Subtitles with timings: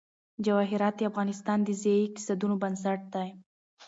[0.45, 3.29] جواهرات د افغانستان د ځایي اقتصادونو بنسټ دی.